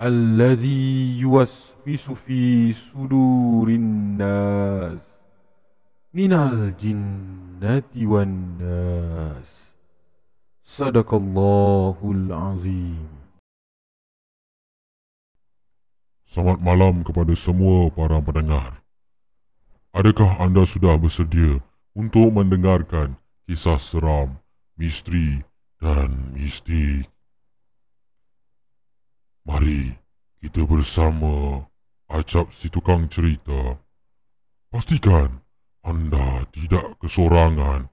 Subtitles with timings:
[0.00, 5.20] الذي يوسوس في صدور الناس
[6.14, 9.50] من الجنة والناس
[10.64, 13.08] صدق الله العظيم
[16.30, 18.80] Selamat malam kepada semua para pendengar.
[19.90, 21.58] Adakah anda sudah bersedia
[21.90, 23.18] untuk mendengarkan
[23.50, 24.38] kisah seram,
[24.78, 25.42] misteri
[25.82, 27.10] dan mistik?
[29.45, 29.93] Mari
[30.41, 31.61] kita bersama
[32.05, 33.81] Acap si tukang cerita.
[34.69, 35.41] Pastikan
[35.81, 37.89] anda tidak kesorangan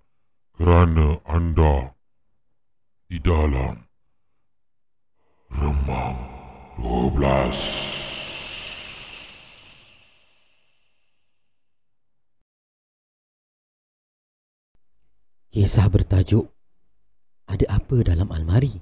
[0.53, 1.97] kerana anda
[3.09, 3.89] di dalam
[5.49, 6.17] Remang
[6.77, 8.13] 12.
[15.53, 16.49] Kisah bertajuk
[17.49, 18.77] Ada apa dalam almari?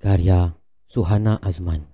[0.00, 0.59] Karya
[0.90, 1.86] Suhana Azman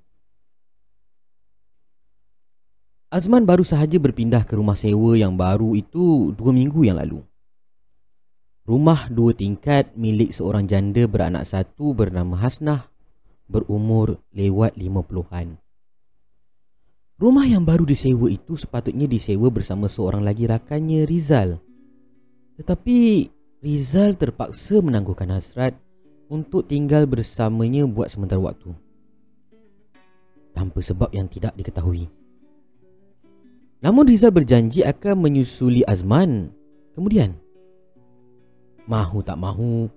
[3.12, 7.21] Azman baru sahaja berpindah ke rumah sewa yang baru itu dua minggu yang lalu.
[8.65, 12.88] Rumah dua tingkat milik seorang janda beranak satu bernama Hasnah
[13.44, 15.60] berumur lewat lima puluhan.
[17.21, 21.60] Rumah yang baru disewa itu sepatutnya disewa bersama seorang lagi rakannya Rizal.
[22.56, 23.28] Tetapi
[23.60, 25.76] Rizal terpaksa menangguhkan hasrat
[26.32, 28.85] untuk tinggal bersamanya buat sementara waktu.
[30.56, 32.09] Tanpa sebab yang tidak diketahui.
[33.84, 36.49] Namun Rizal berjanji akan menyusuli Azman
[36.97, 37.37] kemudian.
[38.89, 39.93] Mahu tak mahu,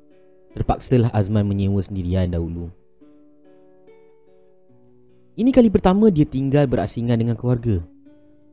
[0.52, 2.68] terpaksalah Azman menyewa sendirian dahulu.
[5.40, 7.80] Ini kali pertama dia tinggal berasingan dengan keluarga.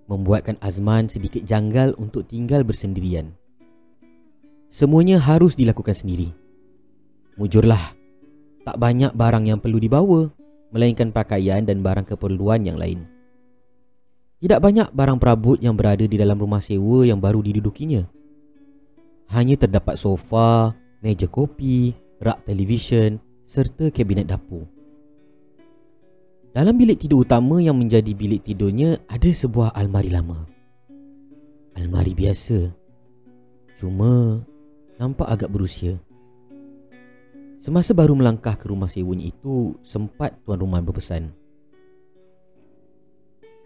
[0.07, 3.35] Membuatkan Azman sedikit janggal untuk tinggal bersendirian.
[4.71, 6.31] Semuanya harus dilakukan sendiri.
[7.35, 7.91] Mujurlah,
[8.63, 10.31] tak banyak barang yang perlu dibawa,
[10.77, 13.09] melainkan pakaian dan barang keperluan yang lain.
[14.37, 18.05] Tidak banyak barang perabot yang berada di dalam rumah sewa yang baru didudukinya.
[19.33, 23.17] Hanya terdapat sofa, meja kopi, rak televisyen
[23.49, 24.69] serta kabinet dapur.
[26.53, 30.45] Dalam bilik tidur utama yang menjadi bilik tidurnya ada sebuah almari lama.
[31.77, 32.73] Almari biasa.
[33.77, 34.41] Cuma
[34.97, 36.01] nampak agak berusia.
[37.67, 41.35] Semasa baru melangkah ke rumah sewanya itu, sempat tuan rumah berpesan.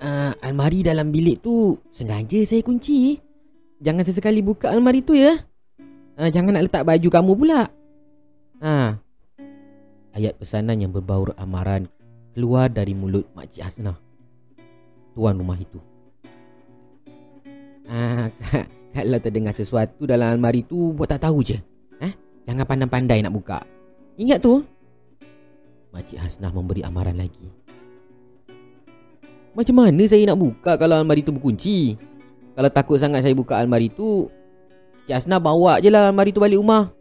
[0.00, 3.20] Uh, almari dalam bilik tu sengaja saya kunci.
[3.76, 5.36] Jangan sesekali buka almari tu ya.
[6.16, 7.68] Uh, jangan nak letak baju kamu pula.
[8.64, 8.96] Ha.
[10.16, 11.84] Ayat pesanan yang berbau amaran
[12.32, 14.00] keluar dari mulut Makcik Hasnah.
[15.12, 15.76] Tuan rumah itu.
[17.84, 18.32] Ah,
[18.96, 21.60] kalau terdengar sesuatu dalam almari tu buat tak tahu je.
[22.00, 22.12] Eh?
[22.48, 23.60] Jangan pandai-pandai nak buka.
[24.20, 24.60] Ingat tu.
[25.96, 27.48] Makcik Hasnah memberi amaran lagi.
[29.56, 31.96] Macam mana saya nak buka kalau almari tu berkunci?
[32.52, 34.28] Kalau takut sangat saya buka almari tu,
[35.08, 36.92] Cik Hasnah bawa je lah almari tu balik rumah.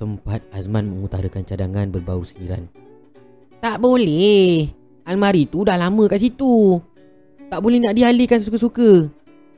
[0.00, 2.66] Sempat Azman mengutarakan cadangan berbau seliran.
[3.60, 4.72] Tak boleh.
[5.04, 6.80] Almari tu dah lama kat situ.
[7.52, 9.06] Tak boleh nak dialihkan suka-suka.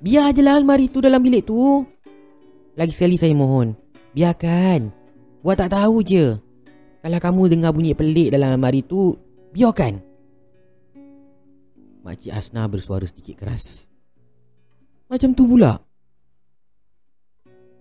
[0.03, 1.87] Biar je lah almari tu dalam bilik tu.
[2.75, 3.79] Lagi sekali saya mohon.
[4.13, 5.02] Biarkan.
[5.43, 6.39] Buat tak tahu je.
[7.03, 9.19] Kalau kamu dengar bunyi pelik dalam almari tu,
[9.51, 9.99] biarkan.
[12.07, 13.91] Makcik Asna bersuara sedikit keras.
[15.11, 15.83] Macam tu pula.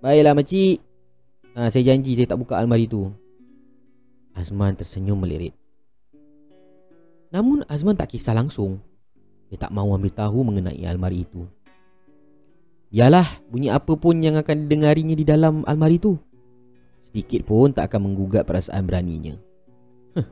[0.02, 0.82] Baiklah makcik.
[1.54, 3.14] Ha, saya janji saya tak buka almari tu.
[4.34, 5.54] Azman tersenyum melirik.
[7.30, 8.82] Namun Azman tak kisah langsung.
[9.54, 11.46] Dia tak mahu ambil tahu mengenai almari itu.
[12.90, 16.18] Biarlah bunyi apa pun yang akan didengarinya di dalam almari itu.
[17.12, 19.36] Sedikit pun tak akan menggugat perasaan beraninya.
[20.16, 20.24] Huh,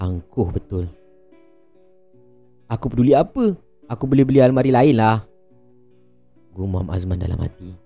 [0.00, 0.88] angkuh betul.
[2.64, 3.52] Aku peduli apa?
[3.92, 5.20] Aku boleh beli almari lain lah.
[6.56, 7.76] Gumam Azman dalam hati.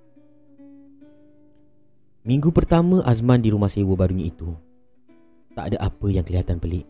[2.23, 4.55] Minggu pertama Azman di rumah sewa barunya itu.
[5.59, 6.87] Tak ada apa yang kelihatan pelik.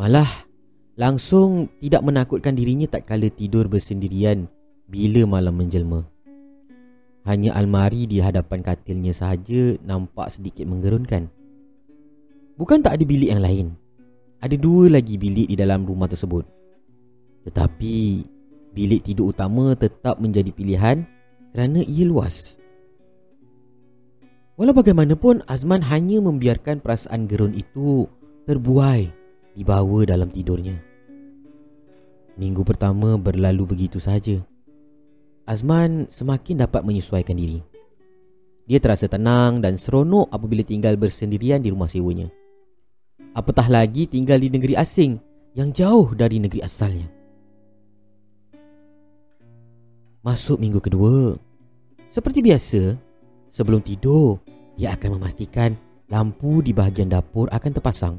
[0.00, 0.48] Malah
[0.96, 4.48] langsung tidak menakutkan dirinya tak kala tidur bersendirian
[4.88, 6.08] bila malam menjelma.
[7.24, 11.32] Hanya almari di hadapan katilnya sahaja nampak sedikit menggerunkan.
[12.60, 13.66] Bukan tak ada bilik yang lain.
[14.44, 16.44] Ada dua lagi bilik di dalam rumah tersebut.
[17.48, 17.96] Tetapi
[18.76, 21.08] bilik tidur utama tetap menjadi pilihan
[21.56, 22.60] kerana ia luas.
[24.54, 28.06] Walau bagaimanapun Azman hanya membiarkan perasaan gerun itu
[28.46, 29.10] terbuai
[29.56, 30.78] dibawa dalam tidurnya.
[32.38, 34.38] Minggu pertama berlalu begitu saja.
[35.44, 37.60] Azman semakin dapat menyesuaikan diri.
[38.64, 42.32] Dia terasa tenang dan seronok apabila tinggal bersendirian di rumah sewanya.
[43.36, 45.20] Apatah lagi tinggal di negeri asing
[45.52, 47.04] yang jauh dari negeri asalnya.
[50.24, 51.36] Masuk minggu kedua.
[52.08, 52.96] Seperti biasa,
[53.52, 54.40] sebelum tidur,
[54.80, 55.76] dia akan memastikan
[56.08, 58.16] lampu di bahagian dapur akan terpasang.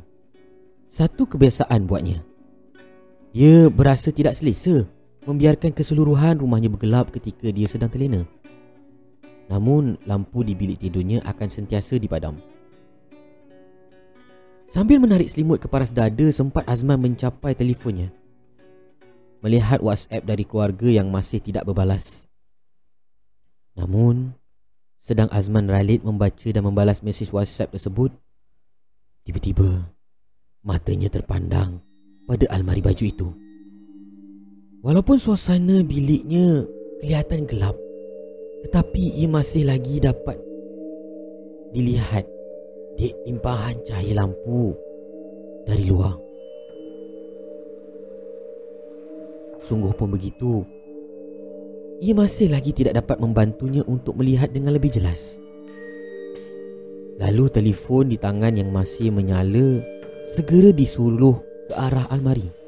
[0.86, 2.22] Satu kebiasaan buatnya.
[3.34, 4.86] Dia berasa tidak selesa
[5.26, 8.26] membiarkan keseluruhan rumahnya bergelap ketika dia sedang terlena.
[9.46, 12.38] Namun, lampu di bilik tidurnya akan sentiasa dipadam.
[14.66, 18.10] Sambil menarik selimut ke paras dada, sempat Azman mencapai telefonnya
[19.46, 22.26] melihat WhatsApp dari keluarga yang masih tidak berbalas.
[23.78, 24.34] Namun,
[25.06, 28.10] sedang Azman Ralid membaca dan membalas mesej WhatsApp tersebut,
[29.22, 29.94] tiba-tiba
[30.66, 31.78] matanya terpandang
[32.26, 33.45] pada almari baju itu.
[34.86, 36.62] Walaupun suasana biliknya
[37.02, 37.74] kelihatan gelap,
[38.70, 40.38] tetapi ia masih lagi dapat
[41.74, 42.30] dilihat.
[42.96, 44.72] Di limpahan cahaya lampu
[45.68, 46.16] dari luar.
[49.68, 50.64] Sungguh pun begitu.
[52.00, 55.36] Ia masih lagi tidak dapat membantunya untuk melihat dengan lebih jelas.
[57.20, 59.84] Lalu telefon di tangan yang masih menyala
[60.26, 61.36] Segera disuluh
[61.68, 62.65] ke arah almari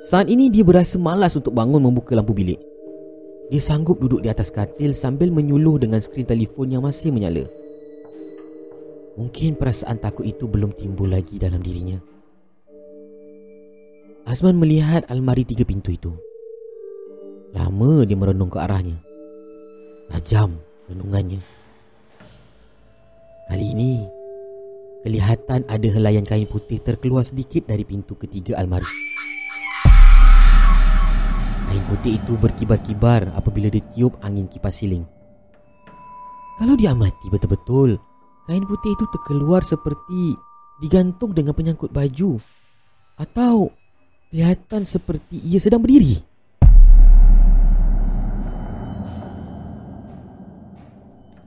[0.00, 2.56] Saat ini dia berasa malas untuk bangun membuka lampu bilik
[3.52, 7.44] Dia sanggup duduk di atas katil sambil menyuluh dengan skrin telefon yang masih menyala
[9.20, 12.00] Mungkin perasaan takut itu belum timbul lagi dalam dirinya
[14.30, 16.14] Azman melihat almari tiga pintu itu.
[17.50, 18.94] Lama dia merenung ke arahnya.
[20.06, 20.54] Tajam
[20.86, 21.42] renungannya.
[23.50, 24.06] Kali ini,
[25.02, 29.09] kelihatan ada helaian kain putih terkeluar sedikit dari pintu ketiga almari.
[31.70, 35.06] Kain putih itu berkibar-kibar apabila ditiup angin kipas siling.
[36.58, 37.94] Kalau diamati betul-betul,
[38.50, 40.34] kain putih itu terkeluar seperti
[40.82, 42.42] digantung dengan penyangkut baju
[43.22, 43.70] atau
[44.34, 46.18] kelihatan seperti ia sedang berdiri.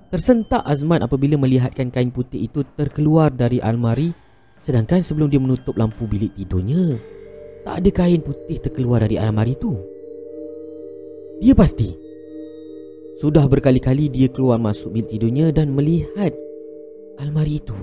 [0.07, 4.15] Tersentak Azman apabila melihatkan kain putih itu terkeluar dari almari
[4.63, 6.95] sedangkan sebelum dia menutup lampu bilik tidurnya
[7.67, 9.92] tak ada kain putih terkeluar dari almari itu.
[11.43, 11.91] Dia pasti
[13.19, 16.31] sudah berkali-kali dia keluar masuk bilik tidurnya dan melihat
[17.19, 17.75] almari itu.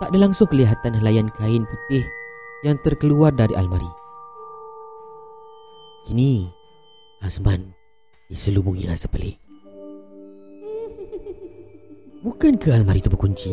[0.00, 2.04] Tak ada langsung kelihatan helaian kain putih
[2.64, 3.88] yang terkeluar dari almari.
[6.08, 6.48] Kini,
[7.20, 7.76] Azman
[8.32, 9.36] diselubungi rasa pelik.
[12.24, 13.52] Bukankah almari itu berkunci?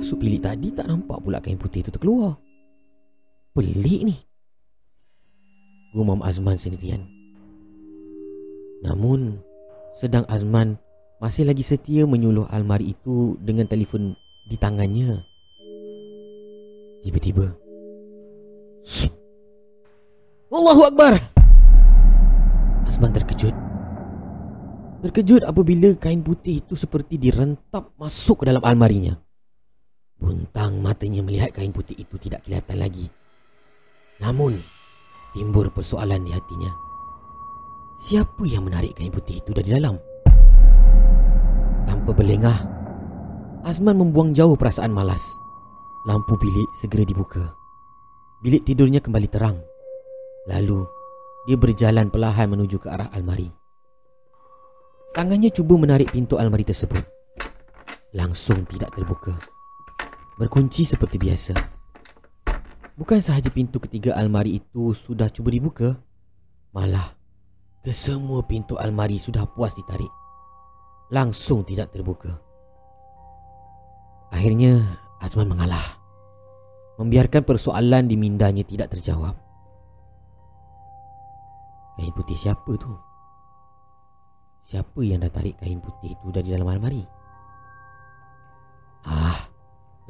[0.00, 2.40] Masuk bilik tadi tak nampak pula kain putih itu terkeluar.
[3.52, 4.27] Pelik ni.
[5.92, 7.04] Gumam Azman sendirian.
[8.84, 9.40] Namun,
[9.98, 10.78] sedang Azman
[11.18, 14.14] masih lagi setia menyuluh almari itu dengan telefon
[14.46, 15.24] di tangannya.
[17.02, 17.68] Tiba-tiba
[20.48, 21.20] Allahu Akbar.
[22.88, 23.52] Azman terkejut.
[25.04, 29.20] Terkejut apabila kain putih itu seperti direntap masuk ke dalam almarinya.
[30.16, 33.06] Buntang matanya melihat kain putih itu tidak kelihatan lagi.
[34.24, 34.56] Namun
[35.34, 36.72] Timbul persoalan di hatinya
[37.98, 39.98] Siapa yang menarik kain putih itu dari dalam?
[41.84, 42.58] Tanpa berlengah
[43.66, 45.22] Azman membuang jauh perasaan malas
[46.08, 47.52] Lampu bilik segera dibuka.
[48.40, 49.60] Bilik tidurnya kembali terang.
[50.48, 50.86] Lalu,
[51.44, 53.50] dia berjalan perlahan menuju ke arah almari.
[55.12, 57.04] Tangannya cuba menarik pintu almari tersebut.
[58.16, 59.36] Langsung tidak terbuka.
[60.40, 61.77] Berkunci seperti biasa.
[62.98, 65.94] Bukan sahaja pintu ketiga almari itu sudah cuba dibuka,
[66.74, 67.14] malah
[67.86, 70.10] kesemua pintu almari sudah puas ditarik.
[71.14, 72.34] Langsung tidak terbuka.
[74.34, 74.82] Akhirnya
[75.22, 75.94] Azman mengalah
[76.98, 79.38] membiarkan persoalan di mindanya tidak terjawab.
[81.94, 82.90] Kain putih siapa tu?
[84.66, 87.06] Siapa yang dah tarik kain putih itu dari dalam almari?
[89.06, 89.46] Ah,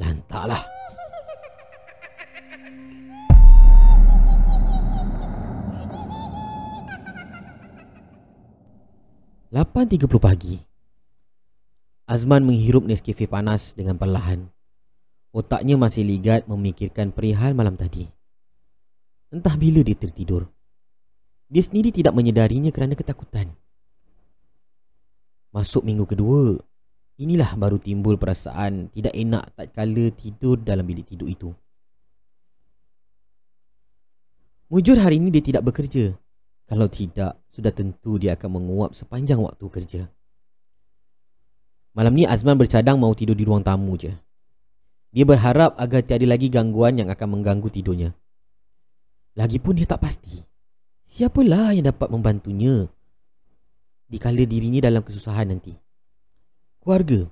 [0.01, 0.78] lantaklah.
[9.59, 10.55] Lapan tiga puluh pagi.
[12.07, 14.47] Azman menghirup Nescafe panas dengan perlahan.
[15.35, 18.07] Otaknya masih ligat memikirkan perihal malam tadi.
[19.35, 20.47] Entah bila dia tertidur.
[21.51, 23.51] Dia sendiri tidak menyedarinya kerana ketakutan.
[25.51, 26.55] Masuk minggu kedua,
[27.19, 31.51] inilah baru timbul perasaan tidak enak tak kala tidur dalam bilik tidur itu.
[34.71, 36.15] Mujur hari ini dia tidak bekerja.
[36.71, 40.03] Kalau tidak, sudah tentu dia akan menguap sepanjang waktu kerja.
[41.91, 44.15] Malam ni Azman bercadang mau tidur di ruang tamu je.
[45.11, 48.15] Dia berharap agar tiada lagi gangguan yang akan mengganggu tidurnya.
[49.35, 50.39] Lagipun dia tak pasti.
[51.03, 52.87] Siapalah yang dapat membantunya
[54.07, 55.75] dikala dirinya dalam kesusahan nanti.
[56.79, 57.27] Keluarga.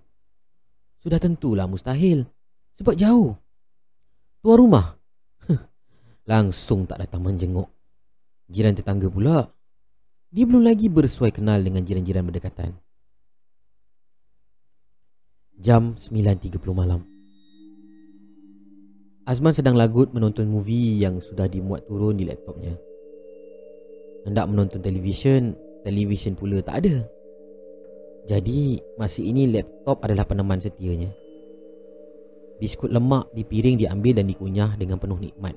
[1.06, 2.26] Sudah tentulah mustahil.
[2.74, 3.38] Sebab jauh.
[4.42, 4.98] Tuan rumah.
[6.30, 7.70] Langsung tak datang menjenguk.
[8.50, 9.55] Jiran tetangga pula.
[10.36, 12.76] Dia belum lagi bersuai kenal dengan jiran-jiran berdekatan.
[15.56, 17.08] Jam 9.30 malam.
[19.24, 22.76] Azman sedang lagut menonton movie yang sudah dimuat turun di laptopnya.
[24.28, 25.56] Hendak menonton televisyen,
[25.88, 27.08] televisyen pula tak ada.
[28.28, 31.16] Jadi, masih ini laptop adalah peneman setianya.
[32.60, 35.56] Biskut lemak di piring diambil dan dikunyah dengan penuh nikmat.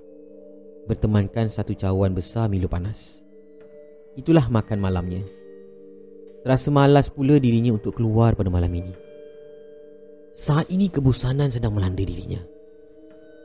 [0.88, 3.28] Bertemankan satu cawan besar Milo panas.
[4.20, 5.24] Itulah makan malamnya.
[6.44, 8.92] Terasa malas pula dirinya untuk keluar pada malam ini.
[10.36, 12.40] Saat ini kebosanan sedang melanda dirinya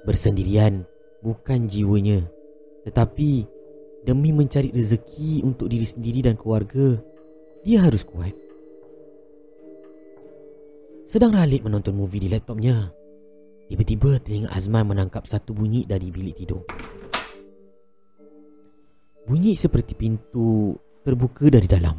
[0.05, 0.85] bersendirian
[1.25, 2.21] bukan jiwanya
[2.85, 3.49] tetapi
[4.05, 7.01] demi mencari rezeki untuk diri sendiri dan keluarga
[7.65, 8.37] dia harus kuat
[11.09, 12.93] sedang ralik menonton movie di laptopnya
[13.73, 16.69] tiba-tiba telinga Azman menangkap satu bunyi dari bilik tidur
[19.25, 21.97] bunyi seperti pintu terbuka dari dalam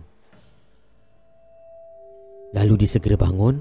[2.55, 3.59] lalu dia segera bangun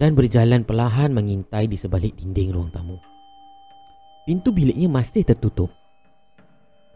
[0.00, 2.96] dan berjalan perlahan mengintai di sebalik dinding ruang tamu.
[4.24, 5.68] Pintu biliknya masih tertutup.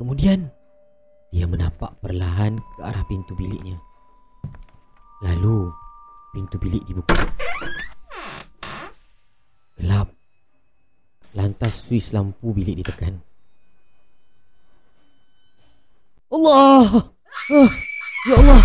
[0.00, 0.49] Kemudian,
[1.30, 3.76] dia menapak perlahan ke arah pintu biliknya.
[5.23, 5.70] Lalu,
[6.32, 7.14] pintu bilik dibuka.
[9.76, 10.08] Gelap.
[11.37, 13.20] Lantas suis lampu bilik ditekan.
[16.37, 17.09] Allah!
[17.49, 17.71] Ah,
[18.28, 18.61] ya Allah!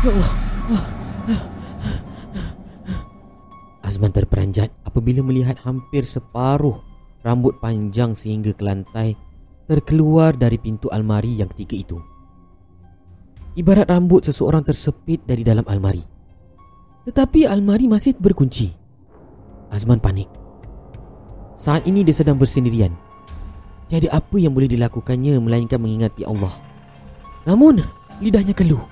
[0.00, 0.30] Ya Allah!
[3.84, 6.80] Azman terperanjat apabila melihat hampir separuh
[7.20, 9.12] rambut panjang sehingga ke lantai
[9.68, 11.98] terkeluar dari pintu almari yang ketiga itu.
[13.60, 16.00] Ibarat rambut seseorang tersepit dari dalam almari.
[17.04, 18.72] Tetapi almari masih berkunci.
[19.68, 20.30] Azman panik.
[21.60, 22.94] Saat ini dia sedang bersendirian.
[23.90, 26.69] Tiada apa yang boleh dilakukannya melainkan mengingati Allah.
[27.48, 27.80] Namun,
[28.20, 28.84] lidahnya keluh.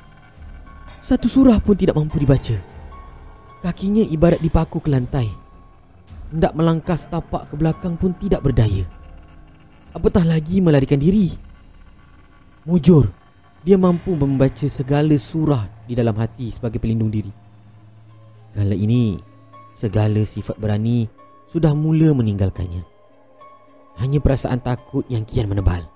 [1.05, 2.57] Satu surah pun tidak mampu dibaca.
[3.65, 5.49] Kakinya ibarat dipaku ke lantai.
[6.29, 8.85] Hendak melangkah setapak ke belakang pun tidak berdaya
[9.97, 11.33] Apatah lagi melarikan diri
[12.69, 13.09] Mujur
[13.65, 17.33] Dia mampu membaca segala surah di dalam hati sebagai pelindung diri
[18.53, 19.17] Kala ini
[19.73, 21.09] Segala sifat berani
[21.49, 22.85] Sudah mula meninggalkannya
[23.97, 25.89] Hanya perasaan takut yang kian menebal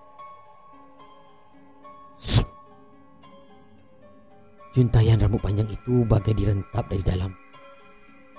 [4.73, 7.33] Juntayan rambut panjang itu bagai direntap dari dalam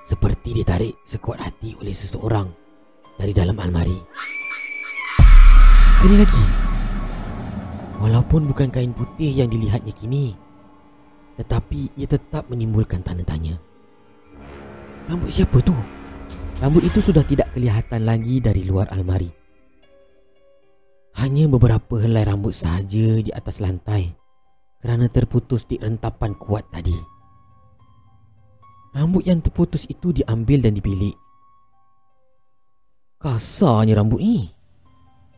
[0.03, 2.51] seperti ditarik sekuat hati oleh seseorang
[3.15, 3.95] dari dalam almari.
[5.95, 6.45] Sekali lagi,
[8.03, 10.35] walaupun bukan kain putih yang dilihatnya kini,
[11.39, 13.55] tetapi ia tetap menimbulkan tanda tanya.
[15.07, 15.75] Rambut siapa tu?
[16.59, 19.31] Rambut itu sudah tidak kelihatan lagi dari luar almari.
[21.13, 24.22] Hanya beberapa helai rambut sahaja di atas lantai
[24.83, 26.91] kerana terputus di rentapan kuat tadi.
[28.91, 31.15] Rambut yang terputus itu diambil dan dipilih.
[33.17, 34.51] Kasarnya rambut ni.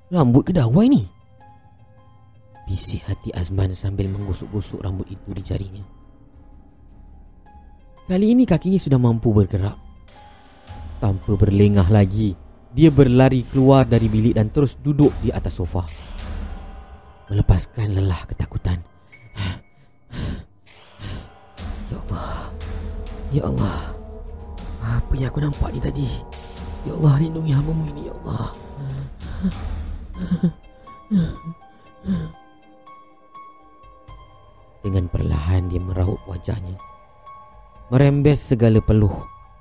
[0.10, 1.06] Rambut kedawai ni.
[2.66, 5.86] Bisik hati Azman sambil menggosok-gosok rambut itu di jarinya.
[8.10, 9.78] Kali ini kakinya sudah mampu bergerak.
[10.98, 12.34] Tanpa berlengah lagi,
[12.74, 15.86] dia berlari keluar dari bilik dan terus duduk di atas sofa.
[17.30, 18.95] Melepaskan lelah ketakutan.
[21.92, 22.30] Ya Allah.
[23.32, 23.78] Ya Allah.
[24.82, 26.08] Apa yang aku nampak ni tadi?
[26.86, 28.46] Ya Allah lindungi hamamu ini Ya Allah.
[34.86, 36.78] Dengan perlahan dia meraup wajahnya.
[37.90, 39.14] Merembes segala peluh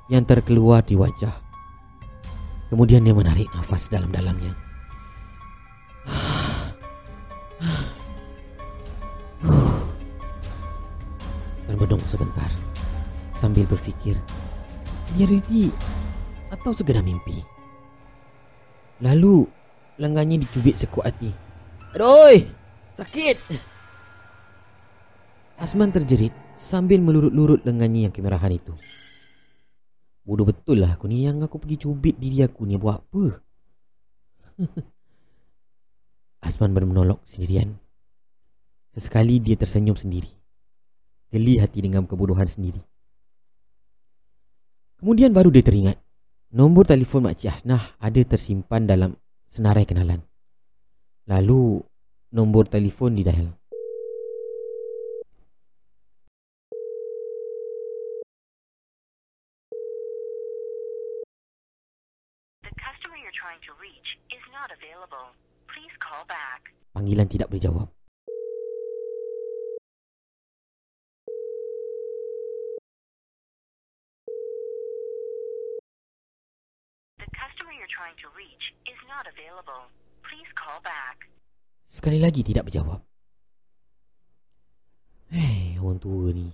[0.08, 1.32] Yang terkeluar di wajah.
[2.68, 4.64] Kemudian dia menarik nafas dalam-dalamnya
[11.64, 12.48] Terbedung sebentar
[13.36, 14.16] sambil berfikir
[15.16, 15.68] realiti
[16.48, 17.44] atau segera mimpi.
[19.02, 19.44] Lalu
[20.00, 21.30] lengannya dicubit sekuat hati.
[21.94, 22.40] Aduh,
[22.96, 23.36] sakit.
[25.60, 28.74] Asman terjerit sambil melurut-lurut lengannya yang kemerahan itu.
[30.24, 33.24] Bodoh betul lah aku ni yang aku pergi cubit diri aku ni buat apa?
[36.48, 37.83] Asman bermenolok sendirian.
[38.94, 40.30] Sesekali dia tersenyum sendiri.
[41.34, 42.78] Geli hati dengan kebodohan sendiri.
[45.02, 45.98] Kemudian baru dia teringat.
[46.54, 49.18] Nombor telefon Makcik Hasnah ada tersimpan dalam
[49.50, 50.22] senarai kenalan.
[51.26, 51.82] Lalu
[52.30, 53.50] nombor telefon didial.
[62.62, 65.34] The customer you're trying to reach is not available.
[65.66, 66.70] Please call back.
[66.94, 67.88] Panggilan tidak boleh jawab.
[77.94, 79.86] Trying to reach is not available.
[80.26, 81.30] Please call back.
[81.86, 82.98] Sekali lagi tidak berjawab.
[85.30, 86.50] Hei, orang tua ni.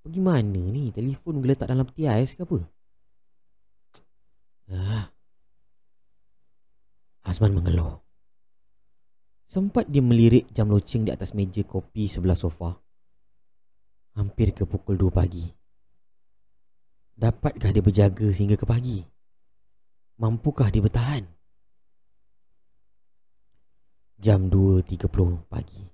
[0.00, 0.88] Pergi mana ni?
[0.96, 2.58] Telefon geletak dalam peti ais ke apa?
[4.72, 5.12] Ah.
[7.28, 8.00] Azman mengeluh.
[9.46, 12.74] Sempat dia melirik jam loceng di atas meja kopi sebelah sofa.
[14.16, 15.44] Hampir ke pukul 2 pagi.
[17.16, 19.15] Dapatkah dia berjaga sehingga ke pagi?
[20.16, 21.28] Mampukah dia bertahan?
[24.16, 25.84] Jam 2.30 pagi.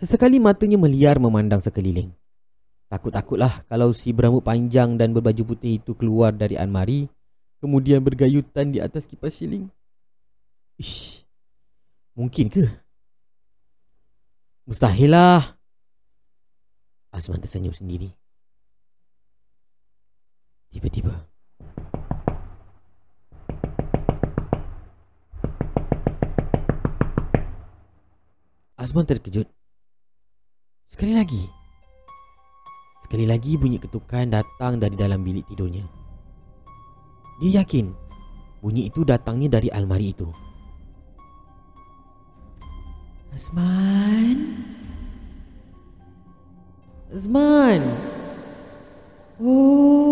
[0.00, 2.08] Sesekali matanya meliar memandang sekeliling.
[2.88, 7.04] Takut-takutlah kalau si berambut panjang dan berbaju putih itu keluar dari almari,
[7.60, 9.68] kemudian bergayutan di atas kipas siling.
[10.80, 11.28] Ish,
[12.16, 12.64] mungkin ke?
[14.64, 15.56] Mustahil lah.
[17.12, 18.08] Azman tersenyum sendiri.
[20.72, 21.28] Tiba-tiba,
[28.92, 29.48] Azman terkejut.
[30.84, 31.48] Sekali lagi.
[33.00, 35.80] Sekali lagi bunyi ketukan datang dari dalam bilik tidurnya.
[37.40, 37.88] Dia yakin
[38.60, 40.28] bunyi itu datangnya dari almari itu.
[43.32, 44.60] Azman?
[47.16, 47.80] Azman?
[49.40, 50.11] Oh,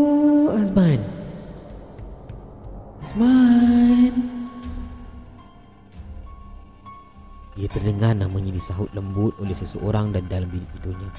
[7.71, 11.11] terdengar namanya disahut lembut oleh seseorang dan dalam bilik tidurnya.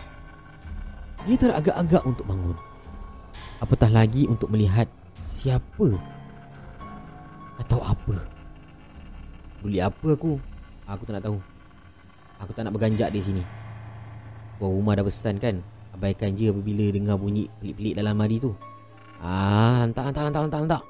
[1.23, 2.57] Dia teragak-agak untuk bangun.
[3.63, 4.89] Apatah lagi untuk melihat
[5.23, 5.95] siapa
[7.61, 8.17] atau apa.
[9.61, 10.41] Beli apa aku?
[10.89, 11.37] Aku tak nak tahu.
[12.41, 13.43] Aku tak nak berganjak di sini.
[14.57, 15.61] Tuan rumah dah pesan kan?
[15.93, 18.51] Abaikan je apabila dengar bunyi pelik-pelik dalam mari tu.
[19.21, 20.83] Ah, lantak, lantak, lantak, lantak, lantak.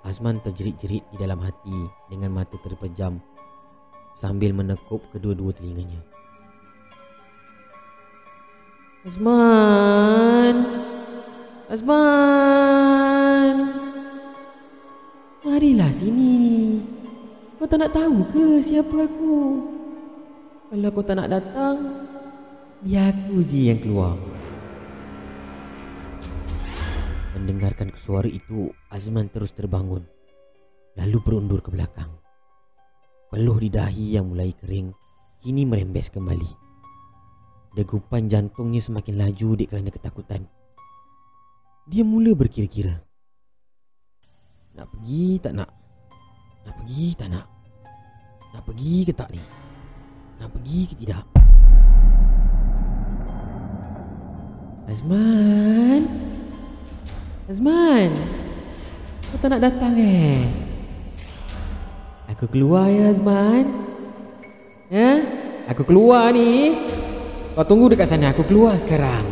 [0.00, 1.76] Azman terjerit-jerit di dalam hati
[2.08, 3.20] dengan mata terpejam
[4.16, 6.00] sambil menekup kedua-dua telinganya.
[9.04, 10.56] Azman!
[11.68, 13.56] Azman!
[15.44, 16.80] Marilah sini.
[17.60, 19.36] Kau tak nak tahu ke siapa aku?
[20.72, 21.76] Kalau kau tak nak datang,
[22.80, 24.29] biar aku je yang keluar.
[27.40, 30.04] Mendengarkan suara itu, Azman terus terbangun.
[31.00, 32.12] Lalu berundur ke belakang.
[33.32, 34.92] Peluh di dahi yang mulai kering,
[35.40, 36.52] kini merembes kembali.
[37.72, 40.44] Degupan jantungnya semakin laju dek kerana ketakutan.
[41.88, 43.00] Dia mula berkira-kira.
[44.76, 45.70] Nak pergi tak nak?
[46.68, 47.46] Nak pergi tak nak?
[48.52, 49.40] Nak pergi ke tak ni?
[50.44, 51.24] Nak pergi ke tidak?
[54.92, 56.04] Azman?
[56.04, 56.39] Azman?
[59.26, 60.46] Kau tak nak datang eh?
[62.30, 63.66] Aku keluar ya Azman?
[64.86, 65.18] Ya?
[65.66, 66.78] Aku keluar ni.
[67.58, 69.26] Kau tunggu dekat sana, aku keluar sekarang.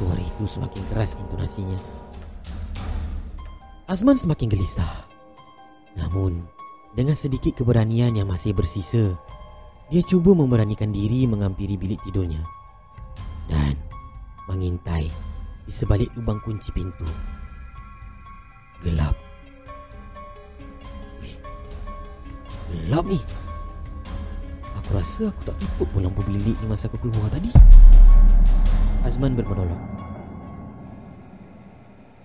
[0.00, 1.76] Suara itu semakin keras intonasinya.
[3.84, 5.04] Azman semakin gelisah.
[5.92, 6.48] Namun,
[6.96, 9.12] dengan sedikit keberanian yang masih bersisa,
[9.92, 12.40] dia cuba memberanikan diri mengampiri bilik tidurnya.
[13.44, 13.76] Dan
[14.48, 15.33] mengintai
[15.64, 17.08] di sebalik lubang kunci pintu.
[18.84, 19.16] Gelap.
[21.24, 21.36] Wih,
[22.68, 23.20] Gelap ni.
[24.84, 27.48] Aku rasa aku tak tutup pun lampu bilik ni masa aku keluar tadi.
[29.08, 29.80] Azman bermenolong.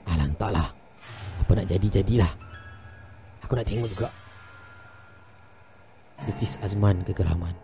[0.04, 0.67] Alah, entahlah.
[1.39, 2.32] Apa nak jadi-jadilah.
[3.47, 4.12] Aku nak tengok juga.
[6.28, 7.56] Detis Azman kegeraman.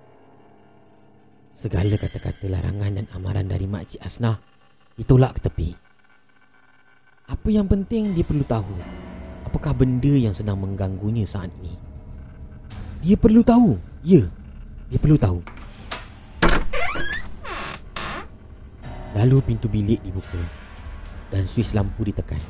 [1.51, 4.54] Segala kata-kata larangan dan amaran dari Makcik Asnah
[4.95, 5.69] ditolak ke tepi.
[7.27, 8.75] Apa yang penting dia perlu tahu
[9.55, 11.71] apakah benda yang sedang mengganggunya saat ini.
[12.99, 13.79] Dia perlu tahu.
[14.03, 14.27] Ya,
[14.91, 15.39] dia perlu tahu.
[19.15, 20.43] Lalu pintu bilik dibuka
[21.31, 22.41] dan suis lampu ditekan.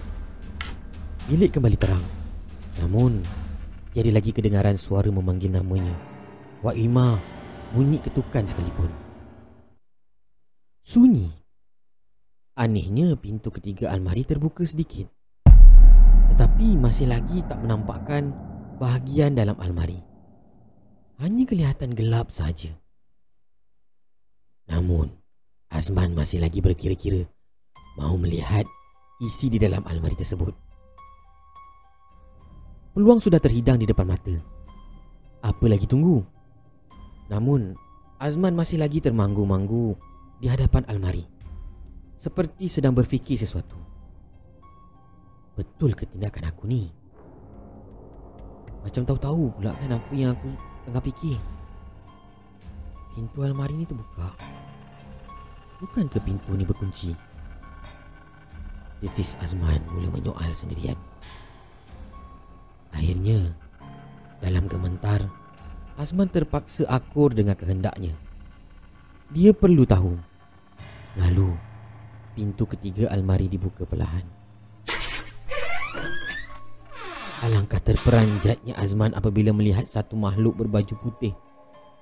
[1.29, 2.01] Bilik kembali terang.
[2.81, 3.21] Namun,
[3.93, 5.93] tiada lagi kedengaran suara memanggil namanya.
[6.65, 7.21] Wak Ima
[7.69, 8.89] bunyi ketukan sekalipun.
[10.81, 11.44] Sunyi.
[12.55, 15.11] Anehnya pintu ketiga almari terbuka sedikit.
[16.31, 18.31] Tetapi masih lagi tak menampakkan
[18.79, 19.99] bahagian dalam almari.
[21.19, 22.71] Hanya kelihatan gelap saja.
[24.71, 25.11] Namun,
[25.67, 27.27] Azman masih lagi berkira-kira
[27.99, 28.63] mahu melihat
[29.19, 30.55] isi di dalam almari tersebut.
[32.95, 34.31] Peluang sudah terhidang di depan mata.
[35.43, 36.23] Apa lagi tunggu?
[37.27, 37.75] Namun,
[38.15, 39.99] Azman masih lagi termanggu-manggu
[40.39, 41.35] di hadapan almari.
[42.15, 43.75] Seperti sedang berfikir sesuatu.
[45.56, 46.91] Betul ke tindakan aku ni?
[48.84, 50.51] Macam tahu-tahu pula kan apa yang aku
[50.86, 51.38] tengah fikir.
[53.15, 54.36] Pintu almari ni terbuka.
[55.80, 57.15] Bukan ke pintu ni berkunci?
[58.99, 60.99] Desis Azman mula menyoal sendirian.
[62.95, 63.51] Akhirnya,
[64.39, 65.28] dalam gementar,
[65.95, 68.12] Azman terpaksa akur dengan kehendaknya.
[69.32, 70.15] Dia perlu tahu.
[71.15, 71.56] Lalu,
[72.36, 74.28] pintu ketiga almari dibuka perlahan.
[77.41, 81.34] Alangkah terperanjatnya Azman apabila melihat satu makhluk berbaju putih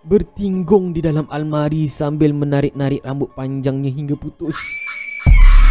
[0.04, 4.60] bertinggung di dalam almari sambil menarik-narik rambut panjangnya hingga putus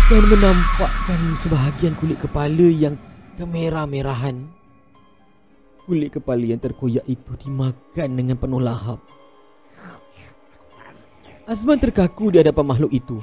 [0.08, 2.96] dan menampakkan sebahagian kulit kepala yang
[3.36, 4.48] kemerah-merahan.
[5.84, 8.98] Kulit kepala yang terkoyak itu dimakan dengan penuh lahap.
[11.44, 13.18] Azman terkaku di hadapan makhluk itu.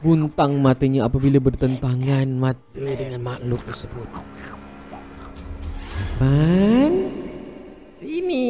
[0.00, 4.08] Buntang matanya apabila bertentangan mata dengan makhluk tersebut.
[6.00, 6.92] Azman,
[7.96, 8.48] sini.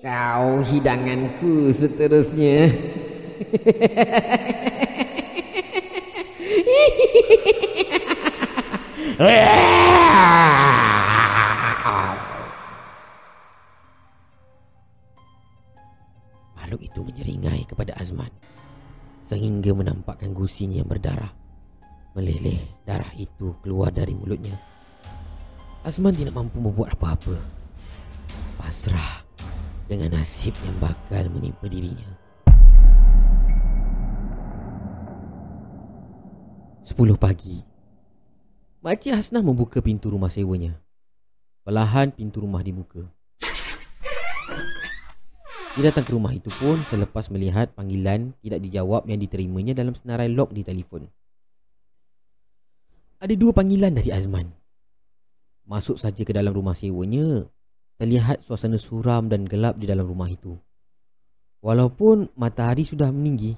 [0.00, 2.72] Kau hidanganku seterusnya.
[16.56, 18.32] Makhluk itu menyeringai kepada Azman
[19.32, 21.32] sehingga menampakkan gusinya yang berdarah.
[22.12, 24.52] Meleleh darah itu keluar dari mulutnya.
[25.88, 27.40] Azman tidak mampu membuat apa-apa.
[28.60, 29.24] Pasrah
[29.88, 32.04] dengan nasib yang bakal menimpa dirinya.
[36.84, 37.64] Sepuluh pagi.
[38.84, 40.76] Makcik Hasnah membuka pintu rumah sewanya.
[41.64, 43.08] Perlahan pintu rumah dibuka.
[45.72, 50.28] Dia datang ke rumah itu pun selepas melihat panggilan tidak dijawab yang diterimanya dalam senarai
[50.28, 51.08] log di telefon.
[53.16, 54.52] Ada dua panggilan dari Azman.
[55.64, 57.48] Masuk saja ke dalam rumah sewanya,
[57.96, 60.60] terlihat suasana suram dan gelap di dalam rumah itu.
[61.64, 63.56] Walaupun matahari sudah meninggi.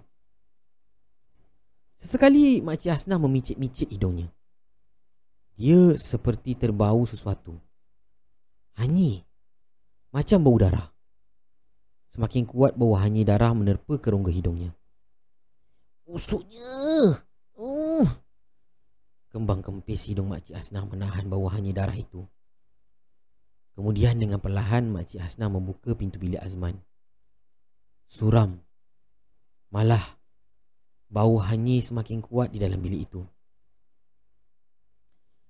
[1.99, 4.31] Sesekali Makcik Hasnah memicit-micit hidungnya.
[5.59, 7.59] Dia seperti terbau sesuatu.
[8.79, 9.19] Hanyi.
[10.15, 10.94] Macam bau darah.
[12.15, 14.71] Semakin kuat bau hanyi darah menerpa ke rongga hidungnya.
[16.07, 17.19] Usuknya.
[17.59, 18.07] Uh.
[19.35, 22.23] Kembang kempis hidung Makcik Hasnah menahan bau hanyi darah itu.
[23.75, 26.79] Kemudian dengan perlahan Makcik Hasnah membuka pintu bilik Azman.
[28.07, 28.63] Suram.
[29.75, 30.07] Malah
[31.11, 33.27] bau hanyi semakin kuat di dalam bilik itu.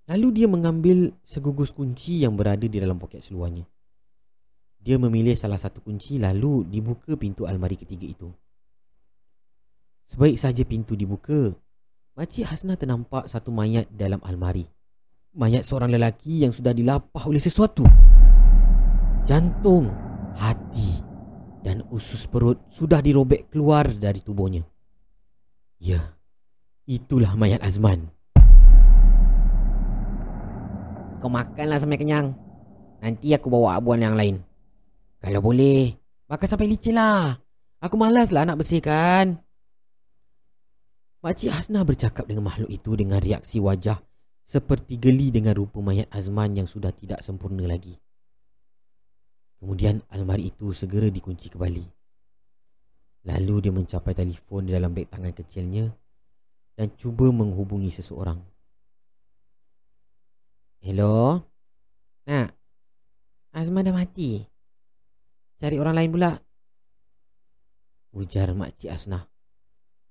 [0.08, 3.68] Lalu dia mengambil segugus kunci yang berada di dalam poket seluarnya.
[4.84, 8.28] Dia memilih salah satu kunci lalu dibuka pintu almari ketiga itu.
[10.04, 11.56] Sebaik saja pintu dibuka,
[12.20, 14.68] Makcik Hasnah ternampak satu mayat dalam almari.
[15.34, 17.88] Mayat seorang lelaki yang sudah dilapah oleh sesuatu.
[19.24, 19.88] Jantung,
[20.36, 21.00] hati
[21.64, 24.68] dan usus perut sudah dirobek keluar dari tubuhnya.
[25.80, 26.12] Ya,
[26.84, 28.12] itulah mayat Azman.
[31.24, 32.36] Kau makanlah sampai kenyang.
[33.00, 34.44] Nanti aku bawa abuan yang lain.
[35.24, 35.96] Kalau boleh,
[36.28, 37.40] makan sampai licin lah.
[37.80, 39.40] Aku malaslah nak bersihkan.
[41.24, 44.04] Makcik Hasnah bercakap dengan makhluk itu dengan reaksi wajah
[44.44, 47.96] seperti geli dengan rupa mayat Azman yang sudah tidak sempurna lagi.
[49.56, 51.88] Kemudian almari itu segera dikunci kembali.
[53.24, 55.88] Lalu dia mencapai telefon di dalam beg tangan kecilnya
[56.76, 58.44] dan cuba menghubungi seseorang.
[60.84, 61.40] Hello?
[62.28, 62.52] Nak?
[63.56, 64.53] Azman dah mati.
[65.58, 66.32] Cari orang lain pula.
[68.14, 69.26] Ujar Makcik Asnah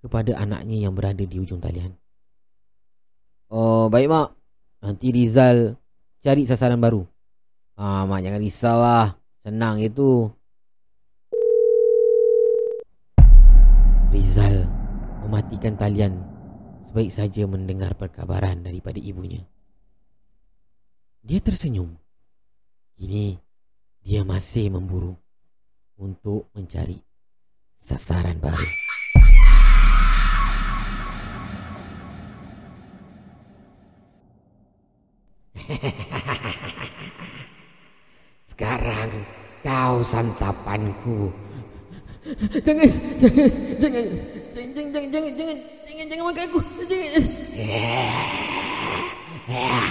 [0.03, 1.95] kepada anaknya yang berada di ujung talian.
[3.47, 4.35] Oh, baik mak.
[4.83, 5.79] Nanti Rizal
[6.19, 7.07] cari sasaran baru.
[7.79, 9.15] Ah, mak jangan risau lah.
[9.39, 10.27] Senang itu.
[14.11, 14.67] Rizal
[15.23, 16.19] mematikan talian
[16.91, 19.41] sebaik saja mendengar perkabaran daripada ibunya.
[21.23, 21.95] Dia tersenyum.
[22.99, 23.39] Kini
[24.03, 25.22] dia masih memburu
[25.97, 27.01] untuk mencari
[27.77, 28.67] sasaran baru.
[38.53, 39.25] Sekarang
[39.61, 41.31] kau santapanku.
[42.63, 42.87] Jangan,
[43.19, 44.07] jangan, jangan,
[44.55, 44.71] jangan, jangan,
[45.11, 46.63] jangan, jangan, jangan, jangan, jangan aku.
[46.87, 47.27] Jangan.
[49.43, 49.83] Ha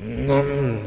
[0.00, 0.80] Mm-hmm.